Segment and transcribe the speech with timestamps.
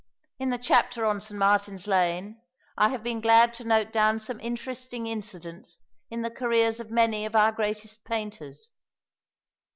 [0.39, 1.37] In the chapter on St.
[1.37, 2.41] Martin's Lane
[2.75, 7.23] I have been glad to note down some interesting incidents in the careers of many
[7.23, 8.71] of our greatest painters.